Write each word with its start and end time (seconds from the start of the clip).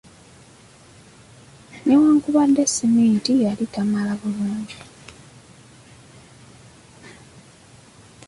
Newankubadde 1.85 2.63
simenti 2.75 3.31
yali 3.43 3.65
tamala 3.73 4.13
bulungi. 4.21 4.77